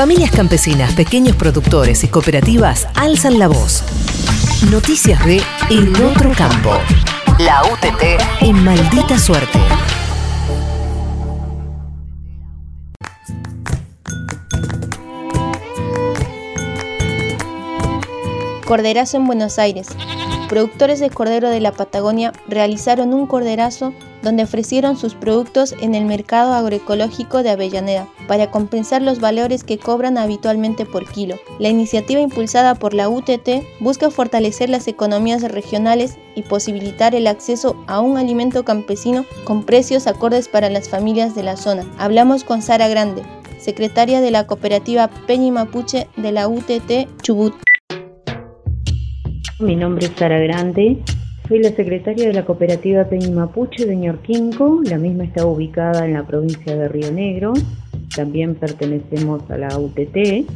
[0.00, 3.84] Familias campesinas, pequeños productores y cooperativas alzan la voz.
[4.70, 6.70] Noticias de En Otro Campo.
[7.38, 9.58] La UTT en maldita suerte.
[18.64, 19.88] Corderazo en Buenos Aires.
[20.48, 23.92] Productores de cordero de la Patagonia realizaron un corderazo
[24.22, 29.78] donde ofrecieron sus productos en el mercado agroecológico de Avellaneda para compensar los valores que
[29.78, 31.36] cobran habitualmente por kilo.
[31.58, 33.48] La iniciativa impulsada por la UTT
[33.80, 40.06] busca fortalecer las economías regionales y posibilitar el acceso a un alimento campesino con precios
[40.06, 41.84] acordes para las familias de la zona.
[41.98, 43.22] Hablamos con Sara Grande,
[43.58, 47.54] secretaria de la cooperativa Peñi Mapuche de la UTT Chubut.
[49.58, 51.02] Mi nombre es Sara Grande,
[51.50, 56.12] soy la secretaria de la cooperativa Peñi Mapuche de Ñorquinco, la misma está ubicada en
[56.12, 57.54] la provincia de Río Negro,
[58.14, 60.46] también pertenecemos a la UTT.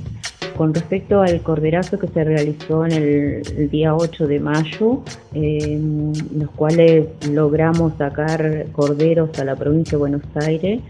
[0.56, 6.50] Con respecto al corderazo que se realizó en el, día 8 de mayo, en los
[6.50, 10.80] cuales logramos sacar corderos a la provincia de Buenos Aires,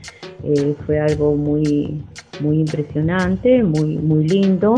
[0.42, 2.02] eh, fue algo muy,
[2.40, 4.74] muy impresionante, muy, muy lindo.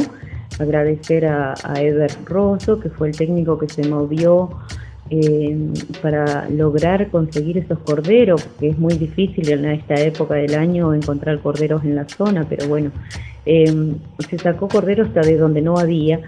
[0.60, 4.50] Agradecer a, a Ever Rosso, que fue el técnico que se movió
[5.10, 5.56] eh,
[6.02, 11.38] para lograr conseguir esos corderos, que es muy difícil en esta época del año encontrar
[11.40, 12.90] corderos en la zona, pero bueno,
[13.44, 13.94] eh,
[14.28, 16.20] se sacó corderos hasta de donde no había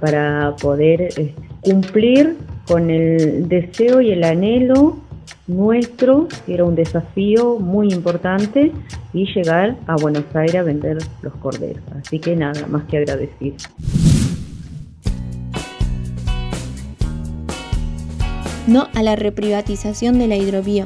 [0.00, 4.96] para poder eh, cumplir con el deseo y el anhelo
[5.46, 8.72] nuestro, que era un desafío muy importante,
[9.12, 11.82] y llegar a Buenos Aires a vender los corderos.
[12.00, 13.52] Así que nada, más que agradecer.
[18.66, 20.84] No a la reprivatización de la hidrovía.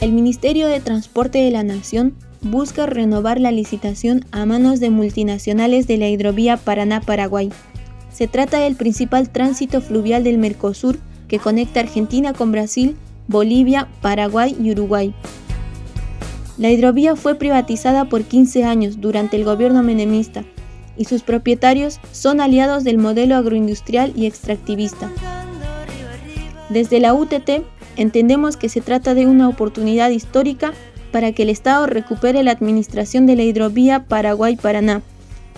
[0.00, 5.86] El Ministerio de Transporte de la Nación busca renovar la licitación a manos de multinacionales
[5.86, 7.50] de la hidrovía Paraná-Paraguay.
[8.12, 14.56] Se trata del principal tránsito fluvial del Mercosur que conecta Argentina con Brasil Bolivia, Paraguay
[14.60, 15.14] y Uruguay.
[16.58, 20.44] La hidrovía fue privatizada por 15 años durante el gobierno menemista
[20.96, 25.10] y sus propietarios son aliados del modelo agroindustrial y extractivista.
[26.70, 27.62] Desde la UTT
[27.96, 30.72] entendemos que se trata de una oportunidad histórica
[31.12, 35.02] para que el Estado recupere la administración de la hidrovía Paraguay-Paraná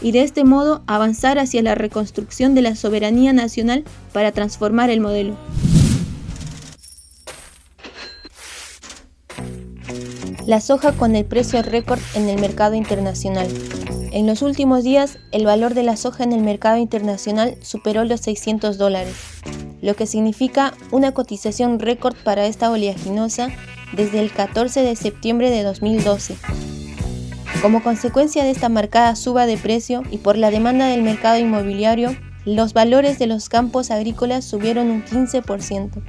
[0.03, 5.01] y de este modo avanzar hacia la reconstrucción de la soberanía nacional para transformar el
[5.01, 5.37] modelo.
[10.47, 13.49] La soja con el precio récord en el mercado internacional.
[14.13, 18.21] En los últimos días, el valor de la soja en el mercado internacional superó los
[18.21, 19.15] 600 dólares,
[19.83, 23.49] lo que significa una cotización récord para esta oleaginosa
[23.93, 26.37] desde el 14 de septiembre de 2012.
[27.63, 32.15] Como consecuencia de esta marcada suba de precio y por la demanda del mercado inmobiliario,
[32.45, 36.03] los valores de los campos agrícolas subieron un 15%.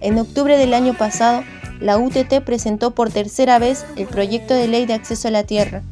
[0.00, 1.42] En octubre del año pasado,
[1.80, 5.82] la UTT presentó por tercera vez el proyecto de ley de acceso a la tierra.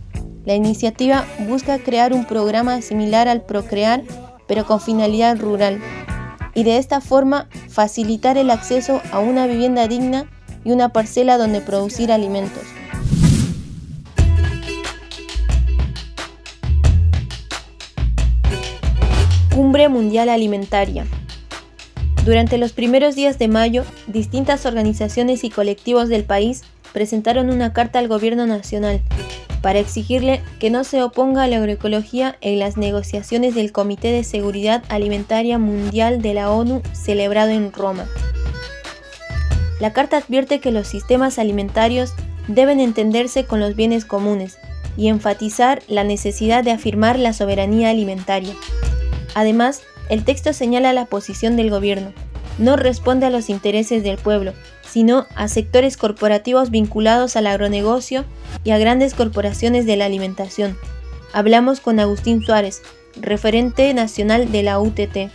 [0.45, 4.03] La iniciativa busca crear un programa similar al Procrear,
[4.47, 5.81] pero con finalidad rural,
[6.55, 10.27] y de esta forma facilitar el acceso a una vivienda digna
[10.65, 12.63] y una parcela donde producir alimentos.
[19.55, 21.07] Cumbre Mundial Alimentaria.
[22.25, 26.63] Durante los primeros días de mayo, distintas organizaciones y colectivos del país
[26.95, 29.03] presentaron una carta al gobierno nacional
[29.61, 34.25] para exigirle que no se oponga a la agroecología en las negociaciones del Comité de
[34.25, 38.07] Seguridad Alimentaria Mundial de la ONU celebrado en Roma.
[39.79, 42.15] La carta advierte que los sistemas alimentarios
[42.49, 44.57] deben entenderse con los bienes comunes
[44.97, 48.55] y enfatizar la necesidad de afirmar la soberanía alimentaria.
[49.35, 52.13] Además, el texto señala la posición del gobierno.
[52.59, 58.25] No responde a los intereses del pueblo, sino a sectores corporativos vinculados al agronegocio
[58.63, 60.77] y a grandes corporaciones de la alimentación.
[61.33, 62.83] Hablamos con Agustín Suárez,
[63.21, 65.31] referente nacional de la UTT.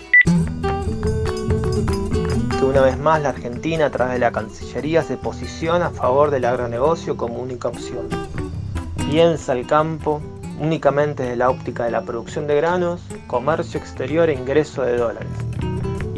[2.63, 6.45] Una vez más, la Argentina, a través de la Cancillería, se posiciona a favor del
[6.45, 8.07] agronegocio como única opción.
[9.09, 10.21] Piensa el campo,
[10.59, 15.29] únicamente desde la óptica de la producción de granos, comercio exterior e ingreso de dólares.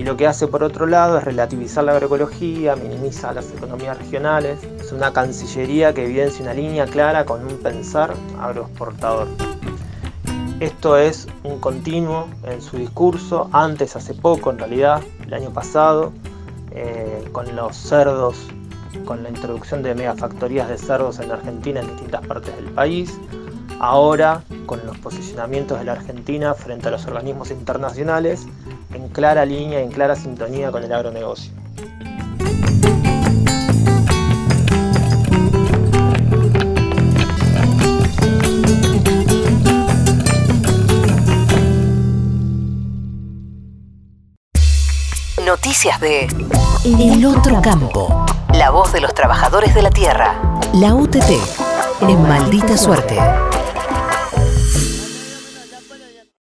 [0.01, 4.57] Y lo que hace por otro lado es relativizar la agroecología, minimiza las economías regionales.
[4.79, 9.27] Es una cancillería que evidencia una línea clara con un pensar agroexportador.
[10.59, 16.13] Esto es un continuo en su discurso, antes, hace poco en realidad, el año pasado,
[16.71, 18.47] eh, con los cerdos,
[19.05, 23.19] con la introducción de megafactorías de cerdos en Argentina en distintas partes del país,
[23.81, 28.45] ahora con los posicionamientos de la Argentina frente a los organismos internacionales
[28.93, 31.51] en clara línea y en clara sintonía con el agronegocio.
[45.43, 46.27] Noticias de
[46.85, 48.25] El Otro Campo.
[48.53, 50.39] La voz de los trabajadores de la tierra.
[50.73, 51.31] La UTT.
[52.01, 53.17] En maldita suerte.